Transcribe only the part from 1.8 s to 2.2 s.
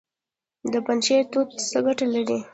ګټه